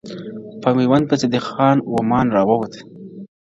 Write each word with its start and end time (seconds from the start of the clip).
په 0.61 0.69
میوند 0.75 1.05
پسې 1.09 1.25
دې 1.33 1.39
خان 1.47 1.77
و 1.91 1.95
مان 2.09 2.27
را 2.35 2.41
ووت, 2.49 2.73